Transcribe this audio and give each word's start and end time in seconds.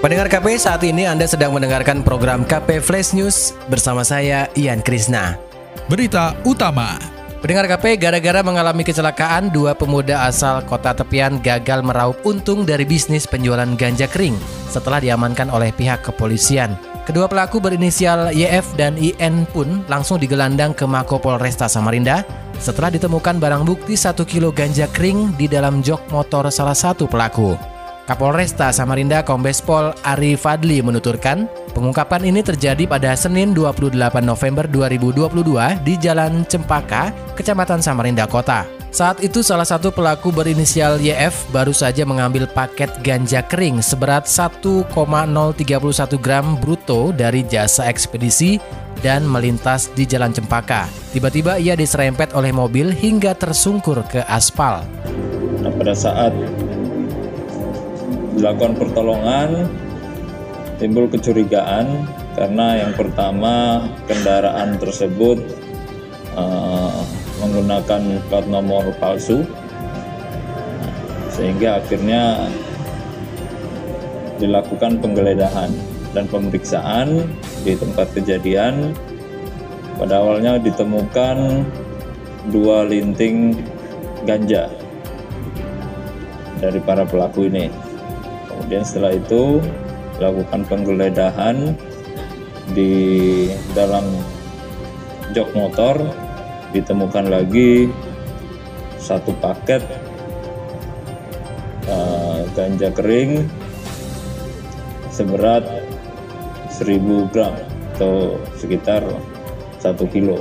Pendengar 0.00 0.32
KP 0.32 0.56
saat 0.56 0.80
ini 0.80 1.04
Anda 1.04 1.28
sedang 1.28 1.52
mendengarkan 1.52 2.00
program 2.00 2.48
KP 2.48 2.80
Flash 2.80 3.12
News 3.12 3.52
bersama 3.68 4.00
saya 4.00 4.48
Ian 4.56 4.80
Krisna. 4.80 5.36
Berita 5.92 6.32
utama. 6.48 6.96
Pendengar 7.44 7.68
KP 7.68 8.00
gara-gara 8.00 8.40
mengalami 8.40 8.80
kecelakaan 8.80 9.52
dua 9.52 9.76
pemuda 9.76 10.24
asal 10.24 10.64
kota 10.64 10.96
tepian 10.96 11.36
gagal 11.44 11.84
meraup 11.84 12.16
untung 12.24 12.64
dari 12.64 12.88
bisnis 12.88 13.28
penjualan 13.28 13.68
ganja 13.76 14.08
kering 14.08 14.40
setelah 14.72 15.04
diamankan 15.04 15.52
oleh 15.52 15.68
pihak 15.68 16.00
kepolisian. 16.00 16.80
Kedua 17.04 17.28
pelaku 17.28 17.60
berinisial 17.60 18.32
YF 18.32 18.72
dan 18.80 18.96
IN 18.96 19.44
pun 19.52 19.84
langsung 19.84 20.16
digelandang 20.16 20.72
ke 20.72 20.88
Mako 20.88 21.20
Polresta 21.20 21.68
Samarinda 21.68 22.24
setelah 22.56 22.88
ditemukan 22.88 23.36
barang 23.36 23.68
bukti 23.68 24.00
1 24.00 24.16
kilo 24.24 24.48
ganja 24.48 24.88
kering 24.96 25.36
di 25.36 25.44
dalam 25.44 25.84
jok 25.84 26.08
motor 26.08 26.48
salah 26.48 26.72
satu 26.72 27.04
pelaku. 27.04 27.79
Kapolresta 28.08 28.72
Samarinda 28.72 29.20
Kombes 29.24 29.60
Pol 29.60 29.92
Ari 30.04 30.38
Fadli 30.38 30.80
menuturkan, 30.80 31.50
pengungkapan 31.76 32.28
ini 32.28 32.40
terjadi 32.40 32.88
pada 32.88 33.12
Senin 33.16 33.52
28 33.56 33.96
November 34.22 34.64
2022 34.68 35.84
di 35.84 35.94
Jalan 36.00 36.44
Cempaka, 36.48 37.12
Kecamatan 37.36 37.84
Samarinda 37.84 38.24
Kota. 38.24 38.64
Saat 38.90 39.22
itu 39.22 39.38
salah 39.38 39.62
satu 39.62 39.94
pelaku 39.94 40.34
berinisial 40.34 40.98
YF 40.98 41.54
baru 41.54 41.70
saja 41.70 42.02
mengambil 42.02 42.50
paket 42.50 42.90
ganja 43.06 43.38
kering 43.38 43.78
seberat 43.78 44.26
1,031 44.26 44.90
gram 46.18 46.58
bruto 46.58 47.14
dari 47.14 47.46
jasa 47.46 47.86
ekspedisi 47.86 48.58
dan 48.98 49.22
melintas 49.22 49.94
di 49.94 50.02
Jalan 50.10 50.34
Cempaka. 50.34 50.90
Tiba-tiba 51.14 51.62
ia 51.62 51.78
diserempet 51.78 52.34
oleh 52.34 52.50
mobil 52.50 52.90
hingga 52.90 53.38
tersungkur 53.38 54.02
ke 54.10 54.26
aspal. 54.26 54.82
Nah, 55.62 55.70
pada 55.70 55.94
saat 55.94 56.34
dilakukan 58.40 58.72
pertolongan 58.80 59.68
timbul 60.80 61.04
kecurigaan 61.12 62.08
karena 62.32 62.80
yang 62.80 62.96
pertama 62.96 63.84
kendaraan 64.08 64.80
tersebut 64.80 65.36
uh, 66.40 67.04
menggunakan 67.44 68.00
plat 68.32 68.46
nomor 68.48 68.88
palsu. 68.96 69.44
Sehingga 71.36 71.84
akhirnya 71.84 72.48
dilakukan 74.40 75.04
penggeledahan 75.04 75.68
dan 76.16 76.24
pemeriksaan 76.32 77.28
di 77.60 77.76
tempat 77.76 78.08
kejadian. 78.16 78.96
Pada 80.00 80.24
awalnya 80.24 80.56
ditemukan 80.56 81.68
dua 82.48 82.88
linting 82.88 83.52
ganja 84.24 84.72
dari 86.56 86.80
para 86.80 87.04
pelaku 87.04 87.52
ini 87.52 87.89
kemudian 88.60 88.84
setelah 88.84 89.16
itu 89.16 89.64
lakukan 90.20 90.68
penggeledahan 90.68 91.72
di 92.76 93.48
dalam 93.72 94.04
jok 95.32 95.48
motor 95.56 95.96
ditemukan 96.76 97.32
lagi 97.32 97.88
satu 99.00 99.32
paket 99.40 99.80
uh, 101.88 102.44
ganja 102.52 102.92
kering 102.92 103.48
seberat 105.08 105.64
1000 106.68 107.32
gram 107.32 107.56
atau 107.96 108.36
sekitar 108.60 109.00
1 109.80 109.96
kilo. 110.12 110.36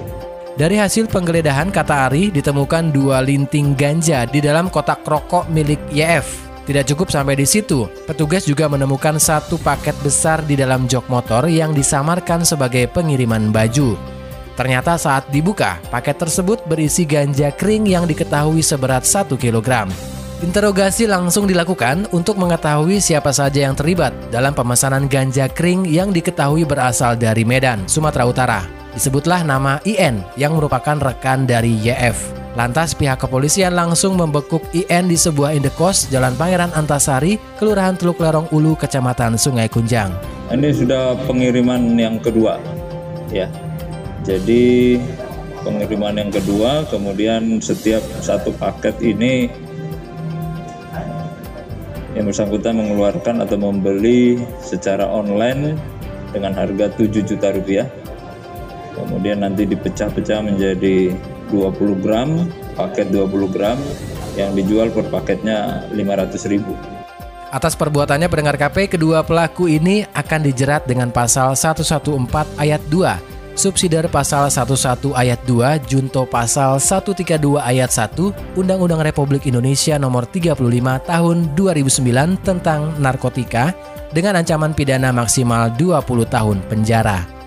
Dari 0.59 0.75
hasil 0.75 1.07
penggeledahan 1.07 1.71
kata 1.71 2.11
Ari 2.11 2.35
ditemukan 2.35 2.91
dua 2.91 3.23
linting 3.23 3.79
ganja 3.79 4.27
di 4.27 4.44
dalam 4.44 4.67
kotak 4.67 5.07
rokok 5.07 5.47
milik 5.47 5.79
YF 5.88 6.48
tidak 6.69 6.85
cukup 6.85 7.09
sampai 7.09 7.34
di 7.34 7.50
situ, 7.50 7.90
petugas 8.06 8.46
juga 8.46 8.69
menemukan 8.69 9.18
satu 9.18 9.57
paket 9.57 9.97
besar 10.06 10.46
di 10.46 10.53
dalam 10.53 10.85
jok 10.85 11.09
motor 11.09 11.50
yang 11.50 11.74
disamarkan 11.74 12.46
sebagai 12.46 12.85
pengiriman 12.94 13.50
baju. 13.50 13.97
Ternyata 14.53 14.94
saat 15.02 15.25
dibuka, 15.34 15.81
paket 15.90 16.22
tersebut 16.22 16.62
berisi 16.69 17.09
ganja 17.09 17.50
kering 17.50 17.90
yang 17.90 18.06
diketahui 18.06 18.62
seberat 18.62 19.02
1 19.02 19.34
kg. 19.34 19.90
Interogasi 20.46 21.09
langsung 21.09 21.50
dilakukan 21.50 22.06
untuk 22.13 22.38
mengetahui 22.38 23.01
siapa 23.01 23.34
saja 23.34 23.66
yang 23.66 23.74
terlibat 23.74 24.13
dalam 24.30 24.53
pemesanan 24.53 25.09
ganja 25.09 25.50
kering 25.50 25.90
yang 25.90 26.13
diketahui 26.13 26.69
berasal 26.69 27.18
dari 27.18 27.41
Medan, 27.41 27.90
Sumatera 27.90 28.30
Utara. 28.30 28.62
Disebutlah 28.94 29.41
nama 29.41 29.81
IN 29.90 30.22
yang 30.38 30.53
merupakan 30.53 31.01
rekan 31.01 31.50
dari 31.50 31.74
YF. 31.81 32.38
Lantas 32.59 32.91
pihak 32.91 33.23
kepolisian 33.23 33.71
langsung 33.71 34.19
membekuk 34.19 34.59
IN 34.75 35.07
di 35.07 35.15
sebuah 35.15 35.55
indekos 35.55 36.11
Jalan 36.11 36.35
Pangeran 36.35 36.75
Antasari, 36.75 37.39
Kelurahan 37.55 37.95
Teluk 37.95 38.19
Lerong 38.19 38.51
Ulu, 38.51 38.75
Kecamatan 38.75 39.39
Sungai 39.39 39.71
Kunjang. 39.71 40.11
Ini 40.51 40.67
sudah 40.75 41.15
pengiriman 41.23 41.95
yang 41.95 42.19
kedua, 42.19 42.59
ya. 43.31 43.47
Jadi 44.27 44.99
pengiriman 45.63 46.19
yang 46.19 46.35
kedua, 46.35 46.83
kemudian 46.91 47.63
setiap 47.63 48.03
satu 48.19 48.51
paket 48.59 48.99
ini 49.07 49.47
yang 52.11 52.27
bersangkutan 52.27 52.75
mengeluarkan 52.75 53.39
atau 53.39 53.55
membeli 53.55 54.35
secara 54.59 55.07
online 55.07 55.79
dengan 56.35 56.51
harga 56.59 56.91
7 56.91 57.23
juta 57.23 57.55
rupiah. 57.55 57.87
Kemudian 58.99 59.47
nanti 59.47 59.63
dipecah-pecah 59.63 60.43
menjadi 60.43 61.15
20 61.51 62.03
gram, 62.03 62.49
paket 62.77 63.11
20 63.11 63.49
gram 63.53 63.77
yang 64.37 64.55
dijual 64.55 64.93
per 64.93 65.09
paketnya 65.09 65.89
500 65.91 66.51
ribu. 66.51 66.73
Atas 67.49 67.73
perbuatannya 67.73 68.29
pendengar 68.29 68.61
KP, 68.61 68.93
kedua 68.93 69.25
pelaku 69.25 69.65
ini 69.65 70.05
akan 70.13 70.45
dijerat 70.45 70.85
dengan 70.85 71.09
pasal 71.09 71.57
114 71.57 72.45
ayat 72.61 72.77
2, 72.93 73.57
subsidiar 73.57 74.05
pasal 74.05 74.53
11 74.53 75.17
ayat 75.17 75.41
2, 75.49 75.81
junto 75.89 76.29
pasal 76.29 76.77
132 76.77 77.57
ayat 77.57 77.89
1, 77.89 78.31
Undang-Undang 78.53 79.01
Republik 79.01 79.49
Indonesia 79.49 79.97
nomor 79.97 80.29
35 80.29 80.61
tahun 81.09 81.38
2009 81.57 82.38
tentang 82.45 82.93
narkotika 83.01 83.73
dengan 84.13 84.38
ancaman 84.38 84.77
pidana 84.77 85.09
maksimal 85.09 85.73
20 85.73 86.05
tahun 86.29 86.61
penjara. 86.69 87.38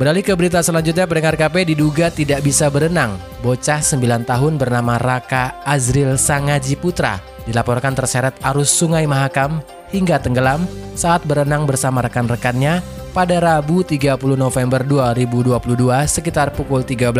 Beralih 0.00 0.24
ke 0.24 0.32
berita 0.32 0.64
selanjutnya, 0.64 1.04
pendengar 1.04 1.36
KP 1.36 1.68
diduga 1.68 2.08
tidak 2.08 2.40
bisa 2.40 2.72
berenang. 2.72 3.20
Bocah 3.44 3.84
9 3.84 4.24
tahun 4.24 4.56
bernama 4.56 4.96
Raka 4.96 5.60
Azril 5.68 6.16
Sangaji 6.16 6.80
Putra 6.80 7.20
dilaporkan 7.44 7.92
terseret 7.92 8.32
arus 8.40 8.72
sungai 8.72 9.04
Mahakam 9.04 9.60
hingga 9.92 10.16
tenggelam 10.16 10.64
saat 10.96 11.26
berenang 11.28 11.68
bersama 11.68 12.00
rekan-rekannya 12.00 12.80
pada 13.12 13.36
Rabu 13.44 13.84
30 13.84 14.16
November 14.40 14.80
2022 14.80 15.60
sekitar 16.08 16.56
pukul 16.56 16.80
13 16.80 17.12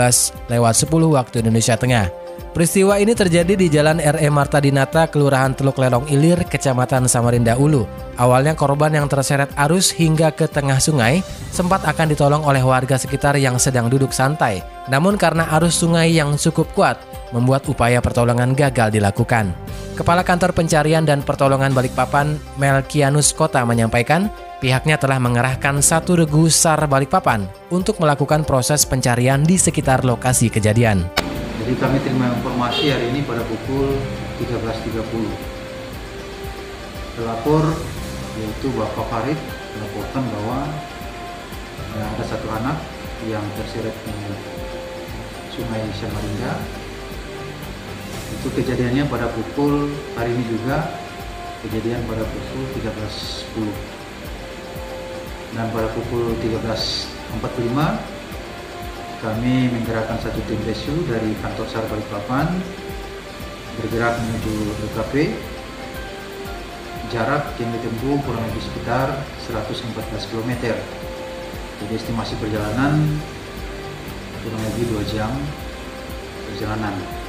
lewat 0.49 0.75
10 0.75 0.89
waktu 1.13 1.45
Indonesia 1.45 1.77
Tengah. 1.77 2.22
Peristiwa 2.53 3.01
ini 3.01 3.17
terjadi 3.17 3.57
di 3.57 3.73
Jalan 3.73 3.97
RE 3.97 4.29
Marta 4.29 4.61
Dinata, 4.61 5.09
Kelurahan 5.09 5.57
Teluk 5.57 5.81
Lelong 5.81 6.05
Ilir, 6.13 6.45
Kecamatan 6.45 7.09
Samarinda 7.09 7.57
Ulu. 7.57 7.89
Awalnya 8.21 8.53
korban 8.53 8.93
yang 8.93 9.09
terseret 9.09 9.49
arus 9.57 9.89
hingga 9.89 10.29
ke 10.37 10.45
tengah 10.45 10.77
sungai 10.77 11.25
sempat 11.49 11.81
akan 11.89 12.13
ditolong 12.13 12.45
oleh 12.45 12.61
warga 12.61 13.01
sekitar 13.01 13.41
yang 13.41 13.57
sedang 13.57 13.89
duduk 13.89 14.13
santai. 14.13 14.61
Namun 14.93 15.17
karena 15.17 15.49
arus 15.57 15.81
sungai 15.81 16.13
yang 16.13 16.37
cukup 16.37 16.69
kuat, 16.77 17.01
membuat 17.33 17.65
upaya 17.73 18.05
pertolongan 18.05 18.53
gagal 18.53 18.93
dilakukan. 18.93 19.57
Kepala 19.97 20.21
Kantor 20.21 20.53
Pencarian 20.53 21.09
dan 21.09 21.25
Pertolongan 21.25 21.73
Balikpapan, 21.73 22.37
Melkianus 22.61 23.33
Kota 23.33 23.65
menyampaikan, 23.65 24.29
pihaknya 24.61 25.01
telah 25.01 25.17
mengerahkan 25.17 25.81
satu 25.81 26.21
regu 26.21 26.53
SAR 26.53 26.85
Balikpapan 26.85 27.49
untuk 27.73 27.97
melakukan 27.97 28.45
proses 28.45 28.85
pencarian 28.85 29.41
di 29.41 29.57
sekitar 29.57 30.05
lokasi 30.05 30.53
kejadian. 30.53 31.32
Jadi 31.63 31.79
kami 31.79 32.03
terima 32.03 32.27
informasi 32.27 32.91
hari 32.91 33.15
ini 33.15 33.23
pada 33.23 33.39
pukul 33.47 33.95
13.30. 34.43 34.99
Pelapor 37.15 37.63
yaitu 38.35 38.67
Bapak 38.75 39.07
Farid 39.07 39.39
melaporkan 39.79 40.27
bahwa 40.27 40.67
ya, 41.95 42.03
ada 42.03 42.25
satu 42.27 42.51
anak 42.51 42.83
yang 43.31 43.47
terseret 43.55 43.95
di 43.95 44.35
Sungai 45.55 45.87
Samarinda. 46.03 46.59
Itu 48.43 48.51
kejadiannya 48.59 49.07
pada 49.07 49.31
pukul 49.31 49.87
hari 50.19 50.35
ini 50.35 50.43
juga 50.51 50.83
kejadian 51.63 52.03
pada 52.11 52.27
pukul 52.27 52.75
13.10. 52.83 53.71
dan 55.55 55.71
pada 55.71 55.87
pukul 55.95 56.35
13.45 56.43 58.22
kami 59.23 59.71
menggerakkan 59.71 60.19
satu 60.19 60.43
tim 60.51 60.59
rescue 60.67 61.07
dari 61.07 61.31
kantor 61.39 61.71
SAR 61.71 61.87
Balikpapan 61.87 62.59
bergerak 63.79 64.19
menuju 64.19 64.55
LKP 64.91 65.31
jarak 67.15 67.55
yang 67.63 67.71
ditempuh 67.71 68.19
kurang 68.27 68.43
lebih 68.51 68.67
sekitar 68.67 69.15
114 69.47 70.27
km 70.27 70.75
jadi 71.87 71.95
estimasi 71.95 72.35
perjalanan 72.43 72.99
kurang 74.43 74.63
lebih 74.75 74.91
2 74.91 75.15
jam 75.15 75.31
perjalanan 76.51 77.22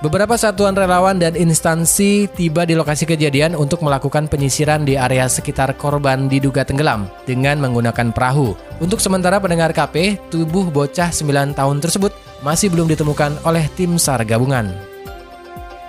Beberapa 0.00 0.32
satuan 0.40 0.72
relawan 0.72 1.20
dan 1.20 1.36
instansi 1.36 2.24
tiba 2.32 2.64
di 2.64 2.72
lokasi 2.72 3.04
kejadian 3.04 3.52
untuk 3.52 3.84
melakukan 3.84 4.32
penyisiran 4.32 4.88
di 4.88 4.96
area 4.96 5.28
sekitar 5.28 5.76
korban 5.76 6.24
diduga 6.24 6.64
tenggelam 6.64 7.04
dengan 7.28 7.60
menggunakan 7.60 8.08
perahu. 8.08 8.56
Untuk 8.80 8.96
sementara 8.96 9.36
pendengar 9.36 9.76
KP, 9.76 10.16
tubuh 10.32 10.72
bocah 10.72 11.12
9 11.12 11.52
tahun 11.52 11.84
tersebut 11.84 12.16
masih 12.40 12.72
belum 12.72 12.88
ditemukan 12.88 13.44
oleh 13.44 13.68
tim 13.76 14.00
SAR 14.00 14.24
gabungan. 14.24 14.72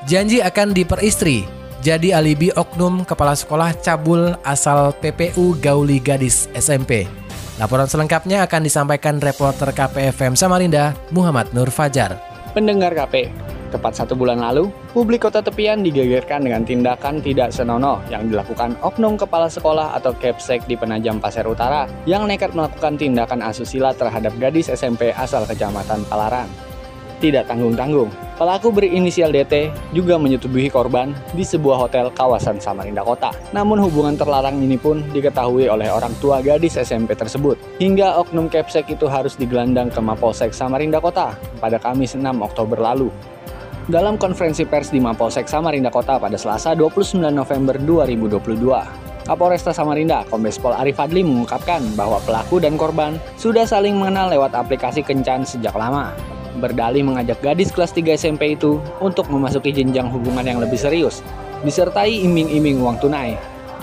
Janji 0.03 0.43
akan 0.43 0.75
diperistri, 0.75 1.47
jadi 1.79 2.19
alibi 2.19 2.51
oknum 2.51 3.07
kepala 3.07 3.31
sekolah 3.31 3.79
cabul 3.79 4.35
asal 4.43 4.91
PPU 4.99 5.55
Gauli 5.63 6.03
Gadis 6.03 6.51
SMP. 6.51 7.07
Laporan 7.55 7.87
selengkapnya 7.87 8.43
akan 8.43 8.67
disampaikan 8.67 9.23
reporter 9.23 9.71
KPFM 9.71 10.35
Samarinda, 10.35 10.99
Muhammad 11.15 11.47
Nur 11.55 11.71
Fajar. 11.71 12.19
Pendengar 12.51 12.91
KP, 12.91 13.31
Tepat 13.71 14.03
satu 14.03 14.19
bulan 14.19 14.43
lalu, 14.43 14.67
publik 14.91 15.23
kota 15.23 15.39
tepian 15.39 15.79
digegerkan 15.79 16.43
dengan 16.43 16.67
tindakan 16.67 17.23
tidak 17.23 17.55
senonoh 17.55 18.03
yang 18.11 18.27
dilakukan 18.27 18.75
oknum 18.83 19.15
kepala 19.15 19.47
sekolah 19.47 19.95
atau 19.95 20.11
Kepsek 20.11 20.67
di 20.67 20.75
Penajam 20.75 21.23
Pasir 21.23 21.47
Utara 21.47 21.87
yang 22.03 22.27
nekat 22.27 22.51
melakukan 22.51 22.99
tindakan 22.99 23.39
asusila 23.39 23.95
terhadap 23.95 24.35
gadis 24.43 24.67
SMP 24.67 25.15
asal 25.15 25.47
kecamatan 25.47 26.03
Palaran. 26.11 26.51
Tidak 27.23 27.47
tanggung-tanggung, 27.47 28.09
pelaku 28.35 28.73
berinisial 28.73 29.29
DT 29.31 29.69
juga 29.93 30.17
menyetubuhi 30.17 30.73
korban 30.73 31.13
di 31.31 31.45
sebuah 31.45 31.87
hotel 31.87 32.09
kawasan 32.11 32.57
Samarinda 32.57 33.05
Kota. 33.05 33.31
Namun 33.55 33.77
hubungan 33.77 34.17
terlarang 34.17 34.57
ini 34.57 34.75
pun 34.75 35.05
diketahui 35.15 35.69
oleh 35.69 35.87
orang 35.93 36.11
tua 36.17 36.41
gadis 36.41 36.81
SMP 36.81 37.13
tersebut. 37.15 37.55
Hingga 37.77 38.19
oknum 38.19 38.49
Kepsek 38.49 38.89
itu 38.89 39.05
harus 39.07 39.37
digelandang 39.37 39.93
ke 39.93 40.01
Mapolsek 40.01 40.51
Samarinda 40.51 40.97
Kota 40.97 41.37
pada 41.61 41.77
Kamis 41.79 42.17
6 42.17 42.25
Oktober 42.41 42.81
lalu. 42.81 43.13
Dalam 43.91 44.15
konferensi 44.15 44.63
pers 44.63 44.87
di 44.87 45.03
Mapolsek 45.03 45.51
Samarinda 45.51 45.91
Kota 45.91 46.15
pada 46.15 46.39
Selasa 46.39 46.71
29 46.71 47.27
November 47.27 47.75
2022, 47.75 49.27
Kapolresta 49.27 49.75
Samarinda, 49.75 50.23
Kombes 50.31 50.55
Pol 50.55 50.71
Arif 50.71 50.95
Fadli 50.95 51.27
mengungkapkan 51.27 51.83
bahwa 51.99 52.23
pelaku 52.23 52.63
dan 52.63 52.79
korban 52.79 53.19
sudah 53.35 53.67
saling 53.67 53.99
mengenal 53.99 54.31
lewat 54.31 54.55
aplikasi 54.55 55.03
kencan 55.03 55.43
sejak 55.43 55.75
lama. 55.75 56.15
Berdalih 56.63 57.03
mengajak 57.03 57.43
gadis 57.43 57.67
kelas 57.75 57.91
3 57.91 58.15
SMP 58.15 58.55
itu 58.55 58.79
untuk 59.03 59.27
memasuki 59.27 59.75
jenjang 59.75 60.07
hubungan 60.07 60.47
yang 60.47 60.63
lebih 60.63 60.79
serius, 60.79 61.19
disertai 61.67 62.15
iming-iming 62.23 62.79
uang 62.79 62.95
tunai. 63.03 63.35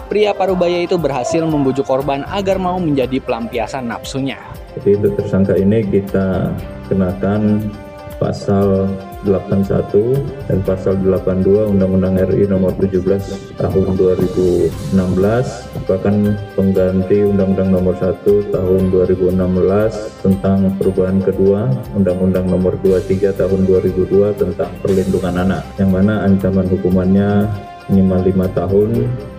Pria 0.09 0.33
parubaya 0.33 0.89
itu 0.89 0.97
berhasil 0.97 1.45
membujuk 1.45 1.85
korban 1.85 2.25
agar 2.33 2.57
mau 2.57 2.81
menjadi 2.81 3.21
pelampiasan 3.21 3.93
nafsunya. 3.93 4.41
Jadi 4.73 5.05
untuk 5.05 5.21
tersangka 5.21 5.53
ini 5.61 5.85
kita 5.85 6.57
kenakan 6.89 7.69
pasal 8.17 8.89
81 9.27 10.47
dan 10.47 10.59
pasal 10.63 10.95
82 11.03 11.75
Undang-Undang 11.75 12.15
RI 12.31 12.47
nomor 12.47 12.71
17 12.79 13.59
tahun 13.59 13.87
2016 13.99 14.95
merupakan 14.95 16.15
pengganti 16.55 17.19
Undang-Undang 17.27 17.71
nomor 17.75 17.95
1 17.99 18.23
tahun 18.55 18.83
2016 18.95 20.23
tentang 20.23 20.59
perubahan 20.79 21.19
kedua 21.25 21.67
Undang-Undang 21.99 22.47
nomor 22.47 22.79
23 22.85 23.35
tahun 23.35 23.61
2002 23.67 24.39
tentang 24.39 24.71
perlindungan 24.85 25.35
anak 25.35 25.63
yang 25.81 25.91
mana 25.91 26.23
ancaman 26.23 26.71
hukumannya 26.71 27.51
minimal 27.89 28.21
5 28.21 28.59
tahun 28.59 28.89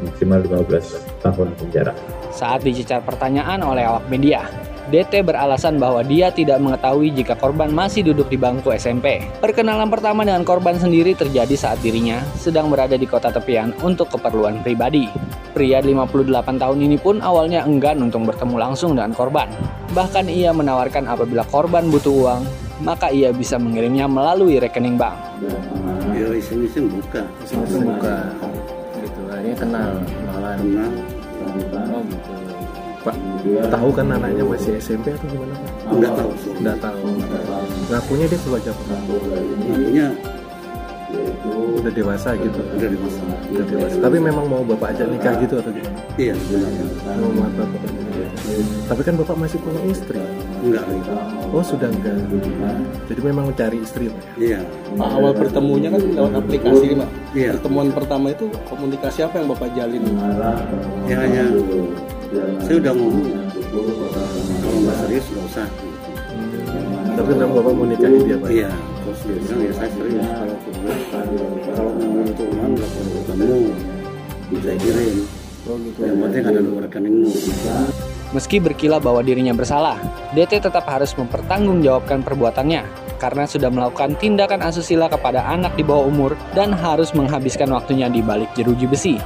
maksimal 0.03 0.39
15 0.41 1.21
tahun 1.21 1.47
penjara. 1.55 1.93
Saat 2.33 2.65
dicecar 2.65 3.05
pertanyaan 3.05 3.61
oleh 3.61 3.85
awak 3.85 4.05
media, 4.09 4.45
DT 4.89 5.21
beralasan 5.21 5.77
bahwa 5.77 6.01
dia 6.01 6.33
tidak 6.33 6.57
mengetahui 6.57 7.13
jika 7.13 7.37
korban 7.37 7.69
masih 7.69 8.01
duduk 8.01 8.27
di 8.27 8.37
bangku 8.41 8.73
SMP. 8.73 9.21
Perkenalan 9.37 9.87
pertama 9.87 10.25
dengan 10.25 10.41
korban 10.41 10.75
sendiri 10.81 11.13
terjadi 11.13 11.53
saat 11.53 11.77
dirinya 11.85 12.19
sedang 12.35 12.73
berada 12.73 12.97
di 12.97 13.05
kota 13.05 13.29
tepian 13.29 13.71
untuk 13.85 14.09
keperluan 14.09 14.65
pribadi. 14.65 15.05
Pria 15.53 15.81
58 15.81 16.61
tahun 16.61 16.77
ini 16.81 16.97
pun 16.97 17.21
awalnya 17.21 17.61
enggan 17.65 18.01
untuk 18.01 18.25
bertemu 18.25 18.55
langsung 18.57 18.97
dengan 18.97 19.13
korban. 19.13 19.49
Bahkan 19.93 20.25
ia 20.29 20.49
menawarkan 20.49 21.05
apabila 21.05 21.45
korban 21.49 21.89
butuh 21.89 22.13
uang, 22.13 22.41
maka 22.81 23.13
ia 23.13 23.29
bisa 23.29 23.61
mengirimnya 23.61 24.09
melalui 24.09 24.57
rekening 24.57 24.97
bank. 24.97 25.17
Ya 26.15 26.29
iseng-iseng 26.33 26.89
buka. 26.89 27.21
Iseng-iseng 27.45 27.85
buka. 27.85 28.33
Gitu, 28.99 29.21
akhirnya 29.29 29.55
kenal, 29.55 29.91
kenalan. 30.01 30.57
Kenal. 30.59 31.18
Pak, 33.09 33.15
tahu 33.73 33.89
kan 33.89 34.05
anaknya 34.13 34.45
masih 34.45 34.77
SMP 34.77 35.09
atau 35.09 35.25
gimana 35.25 35.53
Pak? 35.57 35.71
Enggak 35.89 36.13
tahu. 36.13 36.31
Enggak 36.61 36.77
tahu. 36.77 36.97
Ngakunya 37.89 38.25
dia 38.29 38.39
keluarga 38.45 38.69
apa? 38.69 38.83
Ngakunya 38.85 40.07
Udah 41.79 41.93
dewasa 41.95 42.35
gitu. 42.37 42.59
udah 42.59 42.89
dewasa. 42.91 43.21
Udah 43.49 43.65
dewasa. 43.65 43.97
Tapi 44.03 44.17
memang 44.19 44.45
mau 44.45 44.61
bapak 44.61 44.93
ajak 44.93 45.07
nikah 45.09 45.33
gitu 45.41 45.57
atau 45.57 45.71
gimana? 45.73 45.97
Iya 46.19 46.33
sebenarnya. 46.37 46.83
Mau 47.17 47.31
bapak 47.33 47.65
bapak. 47.71 47.91
Tapi 48.85 49.01
kan 49.05 49.13
bapak 49.15 49.35
masih 49.39 49.57
punya 49.63 49.81
istri. 49.87 50.19
Enggak. 50.59 50.85
Oh 51.55 51.63
sudah 51.63 51.89
enggak. 51.89 52.19
Jadi 53.07 53.21
memang 53.25 53.49
mencari 53.49 53.77
istri 53.81 54.11
Pak. 54.11 54.23
Iya. 54.37 54.59
Pak, 54.99 55.09
awal 55.09 55.31
pertemunya 55.33 55.89
kan 55.89 56.01
lewat 56.03 56.33
aplikasi 56.43 56.85
nih, 56.93 56.97
Pak. 56.99 57.09
Iya. 57.33 57.49
Pertemuan 57.57 57.87
pertama 57.95 58.27
itu 58.35 58.45
komunikasi 58.67 59.19
apa 59.23 59.35
yang 59.39 59.47
Bapak 59.55 59.69
jalin? 59.73 60.03
Ya 61.07 61.15
hanya 61.25 61.45
saya 62.29 62.75
udah 62.77 62.93
ngomong 62.93 63.25
kalau 64.61 64.79
nggak 64.85 64.97
serius 65.05 65.25
nggak 65.33 65.45
usah. 65.49 65.67
Tapi 67.17 67.31
memang 67.35 67.51
bapak 67.57 67.73
mau 67.73 67.85
nikahi 67.89 68.17
dia 68.23 68.37
Pak. 68.37 68.49
Iya. 68.53 68.71
Terus 69.01 69.19
dia 69.25 69.37
bilang 69.41 69.61
ya 69.65 69.71
saya 69.73 69.89
serius 69.97 70.27
kalau 70.29 70.55
kalau 71.73 71.91
mau 71.97 72.21
untuk 72.21 72.47
uang 72.53 72.71
nggak 72.77 72.89
perlu 72.93 73.19
ketemu 73.25 73.59
bisa 74.53 74.71
kirim. 74.77 75.15
Oh 75.65 75.75
gitu. 75.81 75.99
Yang 76.05 76.17
penting 76.21 76.43
ada 76.45 76.59
nomor 76.61 76.81
rekeningmu. 76.85 77.29
Meski 78.29 78.61
berkilah 78.61 79.01
bahwa 79.01 79.25
dirinya 79.25 79.57
bersalah, 79.57 79.97
DT 80.37 80.61
tetap 80.61 80.85
harus 80.85 81.17
mempertanggungjawabkan 81.17 82.21
perbuatannya 82.21 82.85
karena 83.17 83.43
sudah 83.49 83.73
melakukan 83.73 84.13
tindakan 84.21 84.61
asusila 84.69 85.09
kepada 85.09 85.49
anak 85.49 85.73
di 85.73 85.81
bawah 85.81 86.05
umur 86.05 86.37
dan 86.53 86.69
harus 86.77 87.09
menghabiskan 87.17 87.73
waktunya 87.73 88.05
di 88.05 88.21
balik 88.21 88.53
jeruji 88.53 88.85
besi. 88.85 89.17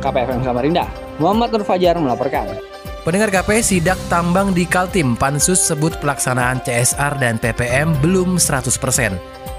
KPFM 0.00 0.40
Samarinda, 0.40 0.88
Muhammad 1.20 1.52
Nur 1.52 1.62
Fajar 1.68 2.00
melaporkan. 2.00 2.48
Pendengar 3.04 3.32
KP 3.32 3.60
sidak 3.60 4.00
tambang 4.08 4.52
di 4.56 4.64
Kaltim 4.64 5.16
Pansus 5.16 5.60
sebut 5.60 5.92
pelaksanaan 6.00 6.60
CSR 6.64 7.16
dan 7.20 7.36
PPM 7.36 7.96
belum 8.00 8.40
100%. 8.40 8.72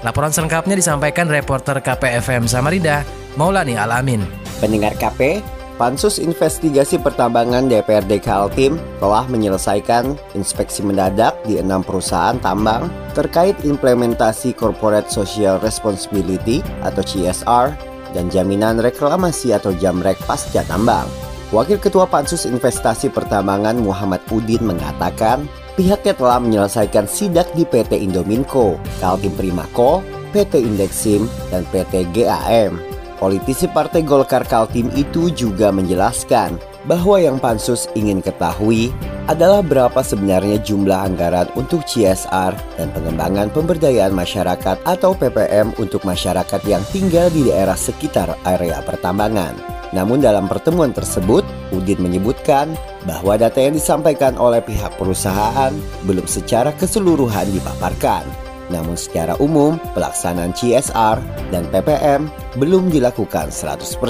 Laporan 0.02 0.34
selengkapnya 0.34 0.74
disampaikan 0.74 1.30
reporter 1.30 1.78
KPFM 1.78 2.50
Samarinda, 2.50 3.06
Maulani 3.38 3.78
Alamin. 3.78 4.22
Pendengar 4.58 4.94
KP, 4.94 5.42
Pansus 5.74 6.22
Investigasi 6.22 7.02
Pertambangan 7.02 7.66
DPRD 7.66 8.22
Kaltim 8.22 8.78
telah 9.02 9.26
menyelesaikan 9.26 10.14
inspeksi 10.38 10.86
mendadak 10.86 11.34
di 11.42 11.58
enam 11.58 11.82
perusahaan 11.82 12.38
tambang 12.38 12.86
terkait 13.18 13.58
implementasi 13.66 14.54
Corporate 14.54 15.10
Social 15.10 15.58
Responsibility 15.58 16.62
atau 16.86 17.02
CSR 17.02 17.74
dan 18.14 18.30
jaminan 18.30 18.78
reklamasi 18.78 19.50
atau 19.50 19.74
jamrek 19.74 20.18
pasca 20.30 20.62
tambang. 20.70 21.10
Wakil 21.52 21.76
Ketua 21.76 22.08
Pansus 22.08 22.48
Investasi 22.48 23.12
Pertambangan 23.12 23.76
Muhammad 23.76 24.24
Udin 24.32 24.64
mengatakan 24.64 25.44
pihaknya 25.76 26.16
telah 26.16 26.40
menyelesaikan 26.40 27.04
sidak 27.04 27.44
di 27.52 27.68
PT 27.68 27.92
Indominco, 28.00 28.80
Kaltim 29.04 29.36
Primako, 29.36 30.00
PT 30.32 30.64
Indeksim, 30.64 31.28
dan 31.52 31.68
PT 31.68 32.08
GAM. 32.16 32.80
Politisi 33.20 33.68
Partai 33.68 34.00
Golkar 34.00 34.48
Kaltim 34.48 34.88
itu 34.96 35.28
juga 35.28 35.68
menjelaskan 35.68 36.56
bahwa 36.88 37.20
yang 37.20 37.36
pansus 37.36 37.84
ingin 37.92 38.24
ketahui 38.24 38.88
adalah 39.28 39.60
berapa 39.60 40.00
sebenarnya 40.00 40.56
jumlah 40.64 41.04
anggaran 41.04 41.52
untuk 41.52 41.84
CSR 41.84 42.56
dan 42.80 42.88
pengembangan 42.96 43.52
pemberdayaan 43.52 44.16
masyarakat 44.16 44.80
atau 44.88 45.12
PPM 45.12 45.76
untuk 45.76 46.00
masyarakat 46.08 46.60
yang 46.64 46.82
tinggal 46.90 47.28
di 47.28 47.46
daerah 47.52 47.76
sekitar 47.76 48.40
area 48.48 48.80
pertambangan. 48.82 49.71
Namun 49.92 50.24
dalam 50.24 50.48
pertemuan 50.48 50.90
tersebut, 50.96 51.44
Udin 51.68 52.00
menyebutkan 52.00 52.72
bahwa 53.04 53.36
data 53.36 53.60
yang 53.60 53.76
disampaikan 53.76 54.40
oleh 54.40 54.64
pihak 54.64 54.96
perusahaan 54.96 55.72
belum 56.08 56.24
secara 56.24 56.72
keseluruhan 56.72 57.52
dipaparkan. 57.52 58.24
Namun 58.72 58.96
secara 58.96 59.36
umum, 59.36 59.76
pelaksanaan 59.92 60.56
CSR 60.56 61.20
dan 61.52 61.68
PPM 61.68 62.32
belum 62.56 62.88
dilakukan 62.88 63.52
100%. 63.52 64.00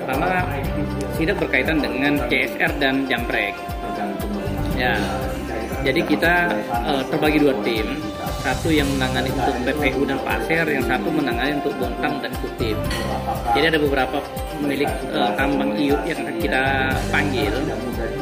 Pertama, 0.00 0.48
sidak 1.20 1.36
berkaitan 1.36 1.84
dengan 1.84 2.16
CSR 2.32 2.72
dan 2.80 3.04
jamprek. 3.04 3.52
Ya, 4.80 4.96
jadi 5.84 6.00
kita 6.08 6.34
uh, 6.88 7.02
terbagi 7.12 7.42
dua 7.42 7.54
tim. 7.60 8.00
Satu 8.42 8.74
yang 8.74 8.90
menangani 8.98 9.30
untuk 9.30 9.54
PPU 9.62 10.02
dan 10.02 10.18
Pasir, 10.26 10.66
yang 10.66 10.82
satu 10.90 11.06
menangani 11.14 11.62
untuk 11.62 11.78
Bontang 11.78 12.18
dan 12.18 12.34
Kutip. 12.42 12.74
Jadi 13.54 13.64
ada 13.70 13.78
beberapa 13.78 14.18
pemilik 14.62 14.90
uh, 15.10 15.34
tambang 15.34 15.74
iup 15.74 15.98
yang 16.06 16.22
kita 16.38 16.94
panggil. 17.10 17.52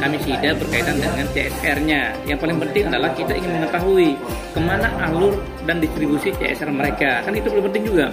Kami 0.00 0.16
sida 0.24 0.56
berkaitan 0.56 0.96
dengan 0.96 1.26
CSR-nya. 1.36 2.16
Yang 2.24 2.38
paling 2.40 2.58
penting 2.64 2.84
adalah 2.88 3.10
kita 3.12 3.32
ingin 3.36 3.52
mengetahui 3.60 4.16
ke 4.56 4.60
mana 4.60 4.88
alur 5.04 5.36
dan 5.68 5.84
distribusi 5.84 6.32
CSR 6.32 6.72
mereka. 6.72 7.20
Kan 7.22 7.36
itu 7.36 7.52
paling 7.52 7.66
penting 7.68 7.84
juga. 7.84 8.06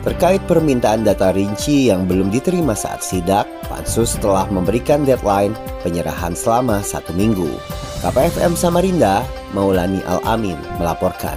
Terkait 0.00 0.40
permintaan 0.48 1.04
data 1.04 1.28
rinci 1.28 1.92
yang 1.92 2.08
belum 2.08 2.32
diterima 2.32 2.72
saat 2.72 3.04
sidak, 3.04 3.44
Pansus 3.68 4.16
telah 4.16 4.48
memberikan 4.48 5.04
deadline 5.04 5.52
penyerahan 5.84 6.32
selama 6.32 6.80
satu 6.80 7.12
minggu. 7.12 7.52
KPFM 8.00 8.56
Samarinda, 8.56 9.20
Maulani 9.52 10.00
Al-Amin 10.08 10.56
melaporkan. 10.80 11.36